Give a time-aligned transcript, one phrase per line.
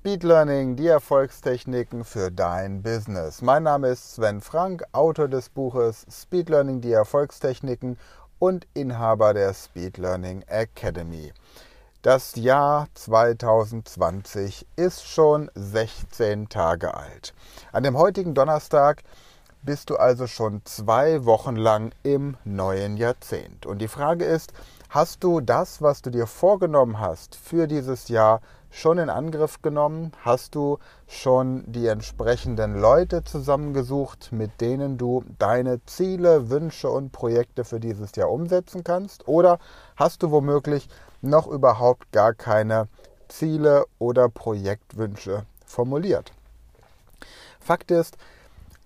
[0.00, 3.42] Speed Learning, die Erfolgstechniken für dein Business.
[3.42, 7.98] Mein Name ist Sven Frank, Autor des Buches Speed Learning, die Erfolgstechniken
[8.38, 11.32] und Inhaber der Speed Learning Academy.
[12.02, 17.34] Das Jahr 2020 ist schon 16 Tage alt.
[17.72, 19.02] An dem heutigen Donnerstag
[19.62, 23.66] bist du also schon zwei Wochen lang im neuen Jahrzehnt.
[23.66, 24.52] Und die Frage ist,
[24.88, 28.40] hast du das, was du dir vorgenommen hast für dieses Jahr,
[28.70, 30.12] schon in Angriff genommen?
[30.24, 37.64] Hast du schon die entsprechenden Leute zusammengesucht, mit denen du deine Ziele, Wünsche und Projekte
[37.64, 39.26] für dieses Jahr umsetzen kannst?
[39.26, 39.58] Oder
[39.96, 40.88] hast du womöglich
[41.22, 42.88] noch überhaupt gar keine
[43.28, 46.32] Ziele oder Projektwünsche formuliert?
[47.60, 48.16] Fakt ist,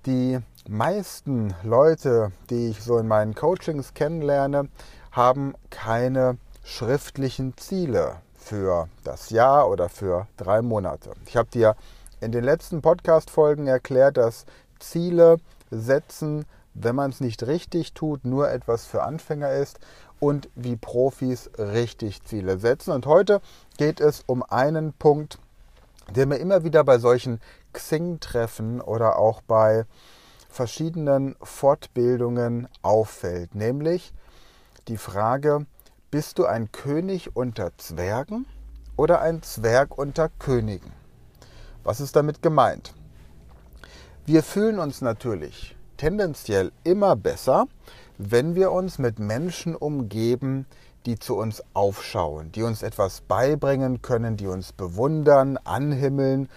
[0.06, 4.68] die meisten Leute, die ich so in meinen Coachings kennenlerne,
[5.10, 11.12] haben keine schriftlichen Ziele für das Jahr oder für drei Monate.
[11.26, 11.76] Ich habe dir
[12.20, 14.46] in den letzten Podcast-Folgen erklärt, dass
[14.78, 15.38] Ziele
[15.70, 19.78] setzen, wenn man es nicht richtig tut, nur etwas für Anfänger ist
[20.20, 22.92] und wie Profis richtig Ziele setzen.
[22.92, 23.40] Und heute
[23.76, 25.38] geht es um einen Punkt,
[26.14, 27.40] der mir immer wieder bei solchen
[27.72, 29.84] Xing-Treffen oder auch bei
[30.52, 34.12] verschiedenen Fortbildungen auffällt, nämlich
[34.88, 35.66] die Frage,
[36.10, 38.46] bist du ein König unter Zwergen
[38.96, 40.92] oder ein Zwerg unter Königen?
[41.84, 42.92] Was ist damit gemeint?
[44.26, 47.66] Wir fühlen uns natürlich tendenziell immer besser,
[48.18, 50.66] wenn wir uns mit Menschen umgeben,
[51.06, 56.48] die zu uns aufschauen, die uns etwas beibringen können, die uns bewundern, anhimmeln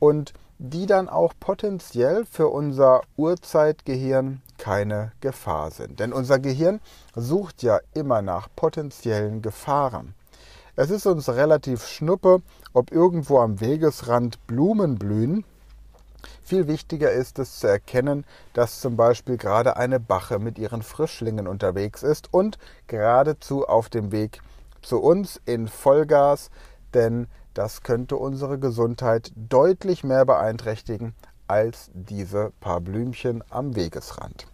[0.00, 6.00] und die dann auch potenziell für unser Urzeitgehirn keine Gefahr sind.
[6.00, 6.80] Denn unser Gehirn
[7.14, 10.14] sucht ja immer nach potenziellen Gefahren.
[10.76, 15.44] Es ist uns relativ schnuppe, ob irgendwo am Wegesrand Blumen blühen.
[16.42, 18.24] Viel wichtiger ist es zu erkennen,
[18.54, 24.10] dass zum Beispiel gerade eine Bache mit ihren Frischlingen unterwegs ist und geradezu auf dem
[24.10, 24.40] Weg
[24.82, 26.50] zu uns in Vollgas,
[26.92, 31.14] denn das könnte unsere Gesundheit deutlich mehr beeinträchtigen
[31.46, 34.46] als diese paar Blümchen am Wegesrand.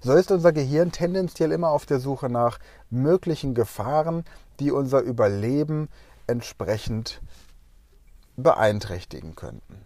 [0.00, 2.58] So ist unser Gehirn tendenziell immer auf der Suche nach
[2.90, 4.24] möglichen Gefahren,
[4.58, 5.88] die unser Überleben
[6.26, 7.20] entsprechend
[8.36, 9.84] beeinträchtigen könnten.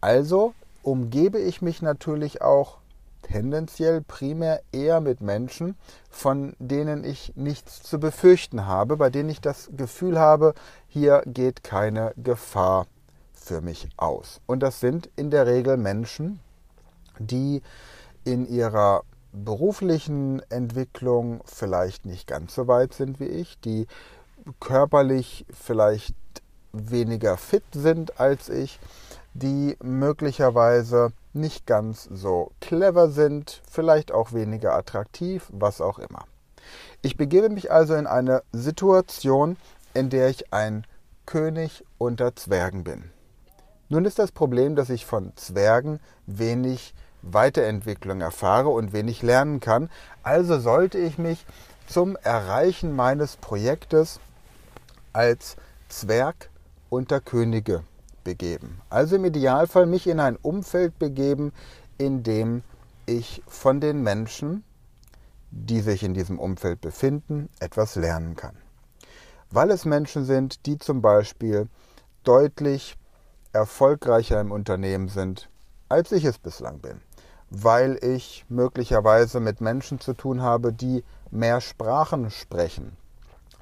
[0.00, 2.78] Also umgebe ich mich natürlich auch
[3.22, 5.76] tendenziell primär eher mit Menschen,
[6.10, 10.54] von denen ich nichts zu befürchten habe, bei denen ich das Gefühl habe,
[10.94, 12.86] hier geht keine Gefahr
[13.34, 14.40] für mich aus.
[14.46, 16.38] Und das sind in der Regel Menschen,
[17.18, 17.62] die
[18.22, 23.88] in ihrer beruflichen Entwicklung vielleicht nicht ganz so weit sind wie ich, die
[24.60, 26.14] körperlich vielleicht
[26.72, 28.78] weniger fit sind als ich,
[29.32, 36.24] die möglicherweise nicht ganz so clever sind, vielleicht auch weniger attraktiv, was auch immer.
[37.02, 39.56] Ich begebe mich also in eine Situation,
[39.94, 40.86] in der ich ein
[41.26, 43.10] König unter Zwergen bin.
[43.88, 49.90] Nun ist das Problem, dass ich von Zwergen wenig Weiterentwicklung erfahre und wenig lernen kann.
[50.22, 51.46] Also sollte ich mich
[51.86, 54.20] zum Erreichen meines Projektes
[55.12, 55.56] als
[55.88, 56.50] Zwerg
[56.90, 57.84] unter Könige
[58.24, 58.80] begeben.
[58.90, 61.52] Also im Idealfall mich in ein Umfeld begeben,
[61.98, 62.62] in dem
[63.06, 64.64] ich von den Menschen,
[65.50, 68.56] die sich in diesem Umfeld befinden, etwas lernen kann.
[69.50, 71.68] Weil es Menschen sind, die zum Beispiel
[72.24, 72.96] deutlich
[73.52, 75.48] erfolgreicher im Unternehmen sind,
[75.88, 77.00] als ich es bislang bin.
[77.50, 82.96] Weil ich möglicherweise mit Menschen zu tun habe, die mehr Sprachen sprechen,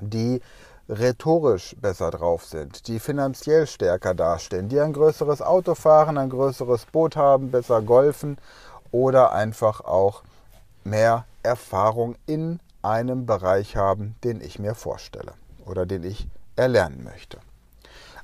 [0.01, 0.41] die
[0.89, 6.87] rhetorisch besser drauf sind, die finanziell stärker dastehen, die ein größeres Auto fahren, ein größeres
[6.87, 8.39] Boot haben, besser golfen
[8.91, 10.23] oder einfach auch
[10.85, 15.33] mehr Erfahrung in einem Bereich haben, den ich mir vorstelle
[15.67, 17.39] oder den ich erlernen möchte.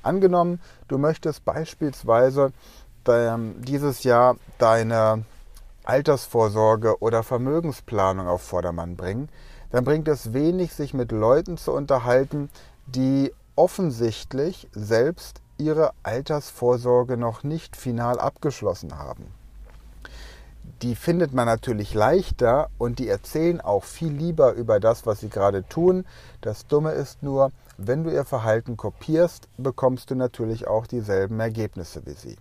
[0.01, 2.53] Angenommen, du möchtest beispielsweise
[3.07, 5.23] dieses Jahr deine
[5.83, 9.29] Altersvorsorge oder Vermögensplanung auf Vordermann bringen,
[9.71, 12.49] dann bringt es wenig, sich mit Leuten zu unterhalten,
[12.85, 19.33] die offensichtlich selbst ihre Altersvorsorge noch nicht final abgeschlossen haben.
[20.81, 25.29] Die findet man natürlich leichter und die erzählen auch viel lieber über das, was sie
[25.29, 26.05] gerade tun.
[26.41, 32.05] Das Dumme ist nur, wenn du ihr Verhalten kopierst, bekommst du natürlich auch dieselben Ergebnisse
[32.05, 32.37] wie sie.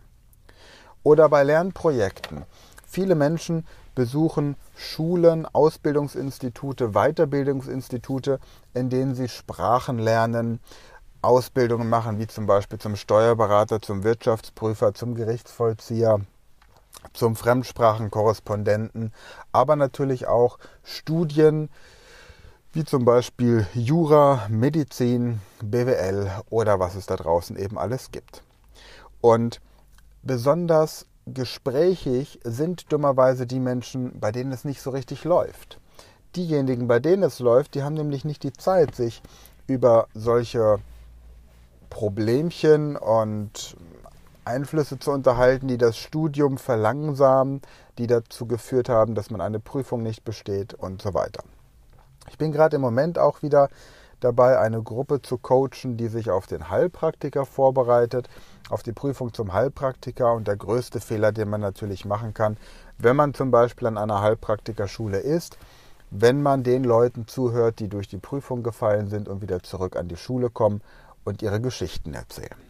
[1.02, 2.44] Oder bei Lernprojekten.
[2.86, 8.38] Viele Menschen besuchen Schulen, Ausbildungsinstitute, Weiterbildungsinstitute,
[8.72, 10.60] in denen sie Sprachen lernen,
[11.20, 16.20] Ausbildungen machen, wie zum Beispiel zum Steuerberater, zum Wirtschaftsprüfer, zum Gerichtsvollzieher,
[17.12, 19.12] zum Fremdsprachenkorrespondenten,
[19.52, 21.68] aber natürlich auch Studien
[22.72, 28.42] wie zum Beispiel Jura, Medizin, BWL oder was es da draußen eben alles gibt.
[29.20, 29.60] Und
[30.22, 35.80] besonders gesprächig sind dummerweise die Menschen, bei denen es nicht so richtig läuft.
[36.36, 39.22] Diejenigen, bei denen es läuft, die haben nämlich nicht die Zeit, sich
[39.66, 40.78] über solche
[41.90, 43.76] Problemchen und
[44.48, 47.60] Einflüsse zu unterhalten, die das Studium verlangsamen,
[47.98, 51.44] die dazu geführt haben, dass man eine Prüfung nicht besteht und so weiter.
[52.30, 53.68] Ich bin gerade im Moment auch wieder
[54.20, 58.28] dabei, eine Gruppe zu coachen, die sich auf den Heilpraktiker vorbereitet,
[58.68, 60.32] auf die Prüfung zum Heilpraktiker.
[60.32, 62.56] Und der größte Fehler, den man natürlich machen kann,
[62.98, 65.58] wenn man zum Beispiel an einer Heilpraktikerschule ist,
[66.10, 70.08] wenn man den Leuten zuhört, die durch die Prüfung gefallen sind und wieder zurück an
[70.08, 70.80] die Schule kommen
[71.24, 72.67] und ihre Geschichten erzählen.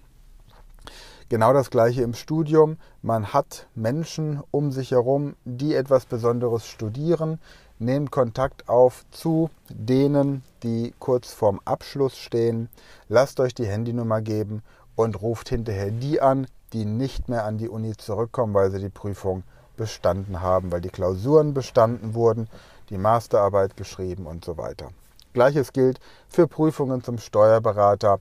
[1.30, 2.78] Genau das gleiche im Studium.
[3.02, 7.38] Man hat Menschen um sich herum, die etwas Besonderes studieren,
[7.78, 12.70] nehmt Kontakt auf zu denen, die kurz vorm Abschluss stehen.
[13.10, 14.62] Lasst euch die Handynummer geben
[14.96, 18.88] und ruft hinterher die an, die nicht mehr an die Uni zurückkommen, weil sie die
[18.88, 19.42] Prüfung
[19.76, 22.48] bestanden haben, weil die Klausuren bestanden wurden,
[22.88, 24.88] die Masterarbeit geschrieben und so weiter.
[25.34, 28.18] Gleiches gilt für Prüfungen zum Steuerberater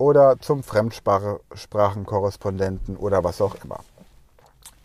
[0.00, 3.80] oder zum Fremdsprachenkorrespondenten oder was auch immer.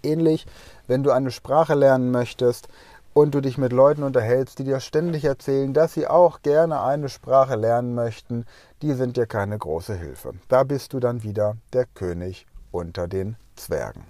[0.03, 0.45] Ähnlich,
[0.87, 2.67] wenn du eine Sprache lernen möchtest,
[3.15, 7.07] und du dich mit Leuten unterhältst, die dir ständig erzählen, dass sie auch gerne eine
[7.07, 8.45] Sprache lernen möchten,
[8.81, 10.33] die sind dir keine große Hilfe.
[10.49, 14.03] Da bist du dann wieder der König unter den Zwergen.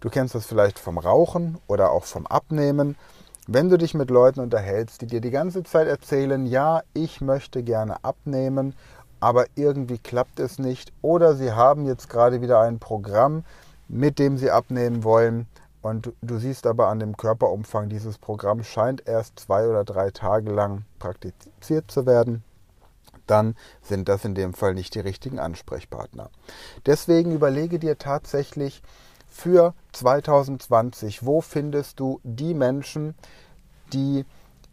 [0.00, 2.96] Du kennst das vielleicht vom Rauchen oder auch vom Abnehmen.
[3.46, 7.62] Wenn du dich mit Leuten unterhältst, die dir die ganze Zeit erzählen, ja, ich möchte
[7.62, 8.74] gerne abnehmen,
[9.20, 13.44] aber irgendwie klappt es nicht oder sie haben jetzt gerade wieder ein Programm,
[13.88, 15.46] mit dem sie abnehmen wollen,
[15.80, 20.50] und du siehst aber an dem Körperumfang, dieses Programm scheint erst zwei oder drei Tage
[20.50, 22.42] lang praktiziert zu werden.
[23.26, 26.30] Dann sind das in dem Fall nicht die richtigen Ansprechpartner.
[26.86, 28.82] Deswegen überlege dir tatsächlich
[29.28, 33.14] für 2020, wo findest du die Menschen,
[33.92, 34.24] die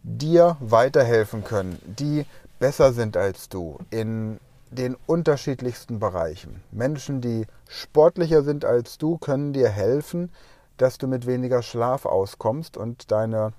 [0.02, 2.24] dir weiterhelfen können, die
[2.58, 4.38] besser sind als du in
[4.70, 6.62] den unterschiedlichsten Bereichen.
[6.70, 10.30] Menschen, die sportlicher sind als du, können dir helfen,
[10.76, 13.52] dass du mit weniger Schlaf auskommst und deine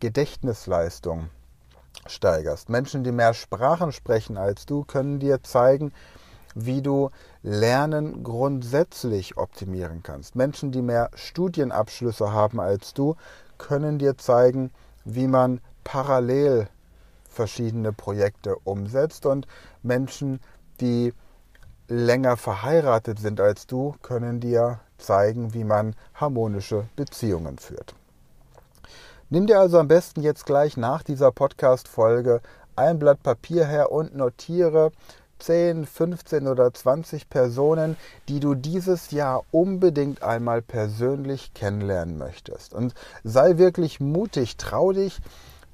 [0.00, 1.28] Gedächtnisleistung
[2.06, 2.68] steigerst.
[2.68, 5.92] Menschen, die mehr Sprachen sprechen als du, können dir zeigen,
[6.54, 7.10] wie du
[7.42, 10.36] Lernen grundsätzlich optimieren kannst.
[10.36, 13.16] Menschen, die mehr Studienabschlüsse haben als du,
[13.58, 14.70] können dir zeigen,
[15.04, 16.68] wie man parallel
[17.36, 19.26] verschiedene Projekte umsetzt.
[19.26, 19.46] Und
[19.82, 20.40] Menschen,
[20.80, 21.12] die
[21.86, 27.94] länger verheiratet sind als du, können dir zeigen, wie man harmonische Beziehungen führt.
[29.28, 32.40] Nimm dir also am besten jetzt gleich nach dieser Podcast-Folge
[32.76, 34.92] ein Blatt Papier her und notiere
[35.38, 37.96] 10, 15 oder 20 Personen,
[38.28, 42.72] die du dieses Jahr unbedingt einmal persönlich kennenlernen möchtest.
[42.72, 45.20] Und sei wirklich mutig, trau dich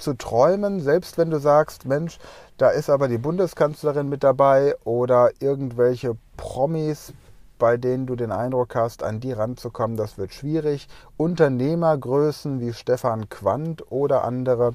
[0.02, 2.18] zu träumen, selbst wenn du sagst, Mensch,
[2.58, 7.12] da ist aber die Bundeskanzlerin mit dabei oder irgendwelche Promis,
[7.58, 10.88] bei denen du den Eindruck hast, an die ranzukommen, das wird schwierig.
[11.16, 14.72] Unternehmergrößen wie Stefan Quandt oder andere,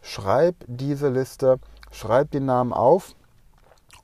[0.00, 1.58] schreib diese Liste,
[1.90, 3.14] schreib die Namen auf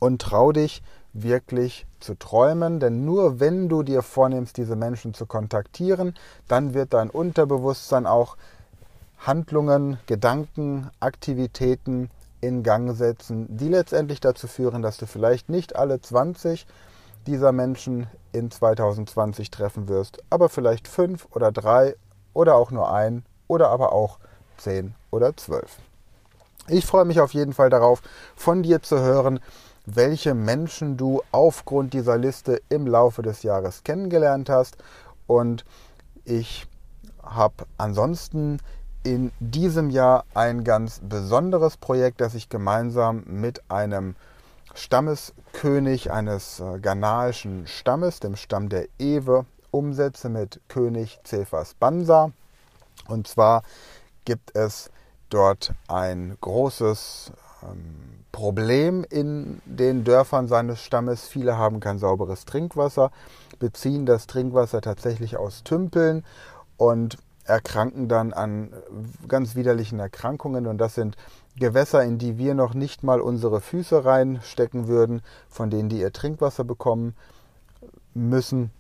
[0.01, 5.27] und trau dich wirklich zu träumen, denn nur wenn du dir vornimmst, diese Menschen zu
[5.27, 6.15] kontaktieren,
[6.49, 8.37] dann wird dein Unterbewusstsein auch
[9.27, 16.01] Handlungen, Gedanken, Aktivitäten in Gang setzen, die letztendlich dazu führen, dass du vielleicht nicht alle
[16.01, 16.67] 20
[17.27, 21.97] dieser Menschen in 2020 treffen wirst, aber vielleicht fünf oder drei
[22.35, 24.19] oder auch nur ein oder aber auch
[24.59, 25.79] zehn oder zwölf.
[26.69, 28.03] Ich freue mich auf jeden Fall darauf,
[28.37, 29.41] von dir zu hören,
[29.87, 34.79] welche Menschen du aufgrund dieser Liste im Laufe des Jahres kennengelernt hast.
[35.27, 35.65] Und
[36.25, 36.67] ich
[37.23, 38.59] habe ansonsten
[39.05, 44.17] in diesem Jahr ein ganz besonderes Projekt, das ich gemeinsam mit einem
[44.75, 52.33] Stammeskönig eines äh, ghanaischen Stammes, dem Stamm der Ewe, umsetze mit König Cephas Bansa.
[53.07, 53.63] Und zwar
[54.25, 54.91] gibt es
[55.29, 57.31] dort ein großes
[57.63, 61.29] ähm, Problem in den Dörfern seines Stammes.
[61.29, 63.13] Viele haben kein sauberes Trinkwasser,
[63.59, 66.25] beziehen das Trinkwasser tatsächlich aus Tümpeln
[66.77, 68.73] und erkranken dann an
[69.29, 70.67] ganz widerlichen Erkrankungen.
[70.67, 71.17] Und das sind
[71.57, 76.13] Gewässer, in die wir noch nicht mal unsere Füße reinstecken würden, von denen die ihr
[76.13, 77.15] Trinkwasser bekommen
[78.15, 78.71] müssen.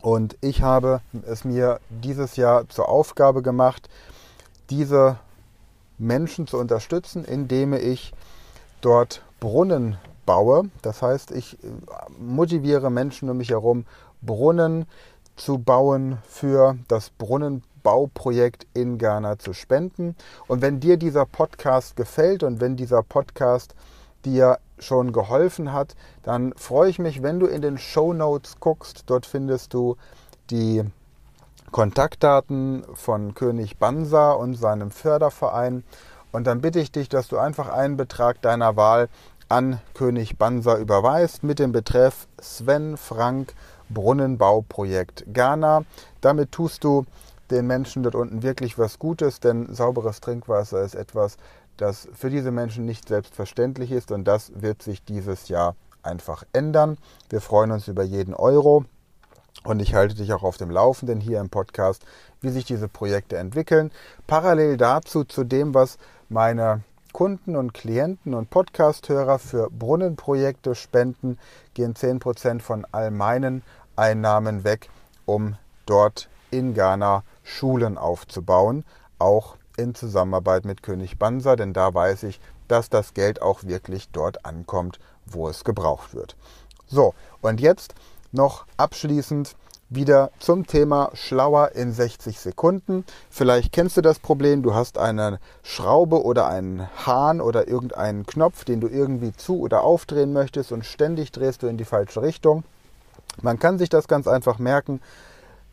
[0.00, 3.88] Und ich habe es mir dieses Jahr zur Aufgabe gemacht,
[4.70, 5.18] diese
[5.98, 8.12] Menschen zu unterstützen, indem ich
[8.80, 9.96] dort Brunnen
[10.26, 10.70] baue.
[10.82, 11.68] Das heißt, ich äh,
[12.18, 13.86] motiviere Menschen um mich herum,
[14.22, 14.86] Brunnen
[15.36, 17.10] zu bauen für das
[17.86, 20.16] Brunnenbauprojekt in Ghana zu spenden.
[20.48, 23.76] Und wenn dir dieser Podcast gefällt und wenn dieser Podcast
[24.24, 29.04] dir schon geholfen hat, dann freue ich mich, wenn du in den Show Notes guckst.
[29.06, 29.96] Dort findest du
[30.50, 30.82] die
[31.70, 35.84] Kontaktdaten von König Bansa und seinem Förderverein.
[36.32, 39.08] Und dann bitte ich dich, dass du einfach einen Betrag deiner Wahl
[39.48, 43.54] an König Bansa überweist mit dem Betreff Sven Frank
[43.90, 45.84] Brunnenbauprojekt Ghana.
[46.20, 47.06] Damit tust du
[47.50, 51.36] den Menschen dort unten wirklich was Gutes, denn sauberes Trinkwasser ist etwas,
[51.76, 56.96] das für diese Menschen nicht selbstverständlich ist und das wird sich dieses Jahr einfach ändern.
[57.28, 58.84] Wir freuen uns über jeden Euro
[59.64, 62.04] und ich halte dich auch auf dem Laufenden hier im Podcast,
[62.40, 63.90] wie sich diese Projekte entwickeln.
[64.26, 65.98] Parallel dazu zu dem, was
[66.28, 71.38] meine Kunden und Klienten und Podcasthörer für Brunnenprojekte spenden,
[71.74, 73.62] gehen 10% von all meinen
[73.96, 74.90] Einnahmen weg,
[75.24, 78.84] um dort in Ghana Schulen aufzubauen,
[79.18, 84.08] auch in Zusammenarbeit mit König Bansa, denn da weiß ich, dass das Geld auch wirklich
[84.10, 86.36] dort ankommt, wo es gebraucht wird.
[86.86, 87.94] So, und jetzt
[88.32, 89.54] noch abschließend
[89.88, 93.04] wieder zum Thema Schlauer in 60 Sekunden.
[93.30, 98.64] Vielleicht kennst du das Problem, du hast eine Schraube oder einen Hahn oder irgendeinen Knopf,
[98.64, 102.64] den du irgendwie zu oder aufdrehen möchtest und ständig drehst du in die falsche Richtung.
[103.42, 105.00] Man kann sich das ganz einfach merken,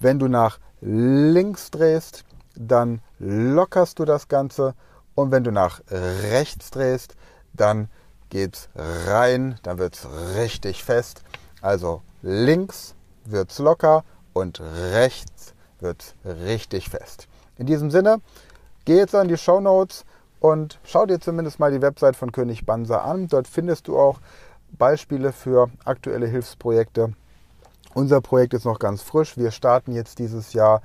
[0.04, 4.76] wenn du nach links drehst, dann lockerst du das Ganze
[5.16, 7.16] und wenn du nach rechts drehst,
[7.54, 7.88] dann
[8.30, 11.24] geht's rein, dann wird's richtig fest.
[11.62, 12.96] Also links
[13.26, 17.28] wird es locker und rechts wird es richtig fest.
[17.58, 18.22] In diesem Sinne,
[18.86, 20.06] geh jetzt an die Show Notes
[20.40, 23.28] und schau dir zumindest mal die Website von König Bansa an.
[23.28, 24.20] Dort findest du auch
[24.72, 27.14] Beispiele für aktuelle Hilfsprojekte.
[27.94, 29.38] Unser Projekt ist noch ganz frisch.
[29.38, 30.82] Wir starten jetzt dieses Jahr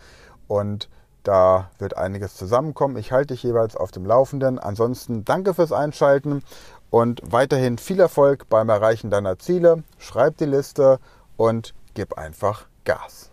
[0.46, 0.88] und
[1.22, 2.96] da wird einiges zusammenkommen.
[2.96, 4.58] Ich halte dich jeweils auf dem Laufenden.
[4.58, 6.42] Ansonsten danke fürs Einschalten
[6.90, 9.82] und weiterhin viel Erfolg beim Erreichen deiner Ziele.
[9.98, 10.98] Schreib die Liste
[11.36, 13.30] und gib einfach Gas.